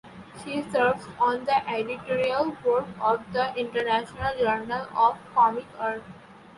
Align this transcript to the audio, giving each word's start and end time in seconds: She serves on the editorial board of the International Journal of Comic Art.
She 0.43 0.63
serves 0.63 1.05
on 1.19 1.45
the 1.45 1.69
editorial 1.69 2.53
board 2.63 2.85
of 2.99 3.21
the 3.33 3.55
International 3.55 4.35
Journal 4.35 4.87
of 4.95 5.19
Comic 5.35 5.65
Art. 5.79 6.01